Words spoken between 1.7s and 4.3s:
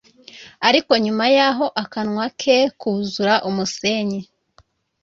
akanwa ke kuzura umusenyi